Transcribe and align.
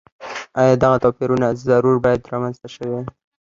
ایا 0.59 0.73
دغه 0.83 0.97
توپیرونه 1.03 1.47
ضرور 1.67 1.95
باید 2.03 2.29
رامنځته 2.31 2.67
شوي 2.73 2.89
وای. 2.91 3.05